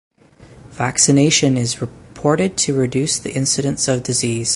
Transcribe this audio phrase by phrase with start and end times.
[0.71, 4.49] Vaccination is reported to reduce the incidence of disease.